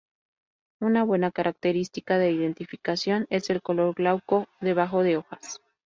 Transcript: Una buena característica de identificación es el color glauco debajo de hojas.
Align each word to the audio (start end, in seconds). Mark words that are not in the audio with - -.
Una 0.81 1.03
buena 1.03 1.29
característica 1.29 2.17
de 2.17 2.31
identificación 2.31 3.27
es 3.29 3.51
el 3.51 3.61
color 3.61 3.93
glauco 3.93 4.47
debajo 4.59 5.03
de 5.03 5.17
hojas. 5.17 5.61